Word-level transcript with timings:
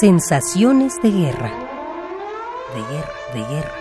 Sensaciones 0.00 0.94
de 1.02 1.10
guerra. 1.10 1.52
De 2.74 2.80
guerra, 2.90 3.12
de 3.34 3.54
guerra. 3.54 3.74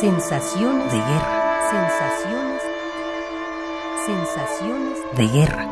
Sensaciones 0.00 0.90
de 0.90 0.96
guerra. 0.96 1.60
Sensaciones. 1.70 2.62
Sensaciones 4.06 4.98
de 5.14 5.26
guerra. 5.26 5.66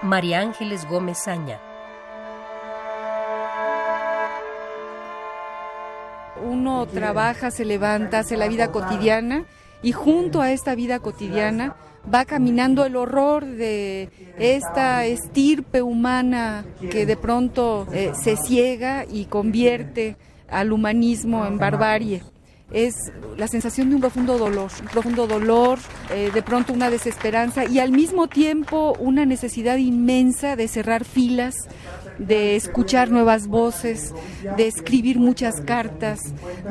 María 0.00 0.40
Ángeles 0.40 0.88
Gómez 0.88 1.18
Saña. 1.18 1.60
Uno 6.42 6.86
trabaja, 6.86 7.50
se 7.50 7.66
levanta, 7.66 8.20
hace 8.20 8.38
la 8.38 8.48
vida 8.48 8.72
cotidiana 8.72 9.44
y 9.82 9.92
junto 9.92 10.40
a 10.40 10.52
esta 10.52 10.74
vida 10.74 10.98
cotidiana 11.00 11.76
va 12.12 12.24
caminando 12.24 12.84
el 12.84 12.96
horror 12.96 13.44
de 13.44 14.10
esta 14.38 15.04
estirpe 15.06 15.82
humana 15.82 16.64
que 16.90 17.06
de 17.06 17.16
pronto 17.16 17.86
eh, 17.92 18.12
se 18.20 18.36
ciega 18.36 19.04
y 19.10 19.26
convierte 19.26 20.16
al 20.48 20.72
humanismo 20.72 21.46
en 21.46 21.58
barbarie. 21.58 22.22
Es 22.72 23.12
la 23.36 23.48
sensación 23.48 23.88
de 23.90 23.96
un 23.96 24.00
profundo 24.00 24.38
dolor, 24.38 24.70
un 24.80 24.88
profundo 24.88 25.26
dolor, 25.26 25.78
eh, 26.10 26.30
de 26.32 26.42
pronto 26.42 26.72
una 26.72 26.90
desesperanza 26.90 27.64
y 27.64 27.78
al 27.78 27.90
mismo 27.90 28.28
tiempo 28.28 28.94
una 28.98 29.26
necesidad 29.26 29.76
inmensa 29.76 30.56
de 30.56 30.68
cerrar 30.68 31.04
filas, 31.04 31.54
de 32.18 32.56
escuchar 32.56 33.10
nuevas 33.10 33.46
voces, 33.46 34.14
de 34.56 34.66
escribir 34.66 35.18
muchas 35.18 35.60
cartas, 35.60 36.20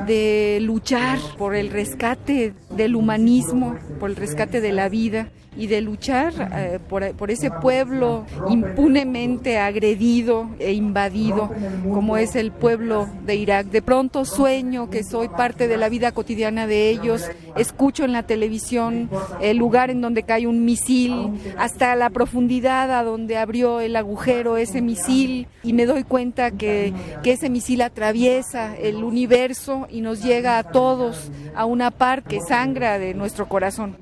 de 0.08 0.60
luchar 0.62 1.20
por 1.38 1.56
el 1.56 1.70
rescate 1.70 2.54
del 2.70 2.96
humanismo, 2.96 3.78
por 4.00 4.10
el 4.10 4.16
rescate 4.16 4.62
de 4.62 4.72
la 4.72 4.90
vida 4.90 5.30
y 5.58 5.68
de 5.68 5.82
luchar 5.82 6.34
eh, 6.56 6.80
por, 6.88 7.14
por, 7.16 7.30
ese 7.30 7.52
pueblo 7.52 8.26
impunemente 8.50 9.58
agredido 9.58 10.50
e 10.60 10.72
invadido 10.72 11.52
como 11.84 12.16
es 12.16 12.36
el 12.36 12.52
pueblo 12.52 13.10
de 13.26 13.36
Irak. 13.36 13.68
De 13.68 13.82
pronto 13.82 14.24
sueño 14.24 14.90
que 14.90 15.04
soy 15.04 15.28
parte 15.28 15.68
de 15.68 15.76
la 15.76 15.90
vida 15.92 16.12
cotidiana 16.12 16.66
de 16.66 16.90
ellos, 16.90 17.30
escucho 17.56 18.04
en 18.04 18.14
la 18.14 18.24
televisión 18.24 19.12
el 19.40 19.58
lugar 19.58 19.92
en 19.92 20.02
donde 20.02 20.24
cae 20.24 20.48
un 20.48 20.66
misil, 20.66 21.30
hasta 21.60 21.96
la 21.96 22.10
profundidad 22.10 22.92
a 22.92 23.04
donde 23.04 23.38
abrió 23.38 23.80
el 23.80 23.96
agujero 23.96 24.58
ese 24.58 24.82
misil 24.82 25.48
y 25.62 25.74
me 25.74 25.86
doy 25.86 26.04
cuenta 26.04 26.50
que, 26.50 26.94
que 27.22 27.34
ese 27.34 27.52
misil 27.52 27.84
atraviesa 27.84 28.76
el 28.76 29.04
universo 29.04 29.88
y 29.92 30.02
nos 30.02 30.24
llega 30.24 30.58
a 30.58 30.64
todos 30.64 31.30
a 31.54 31.66
una 31.66 31.92
par 31.92 32.24
que 32.24 32.40
sangra 32.42 32.98
de 32.98 33.14
nuestro 33.14 33.48
corazón. 33.48 33.98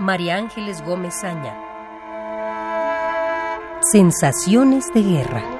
María 0.00 0.36
Ángeles 0.36 0.82
Gómez 0.82 1.14
Saña. 1.20 1.54
Sensaciones 3.92 4.86
de 4.94 5.02
guerra. 5.02 5.59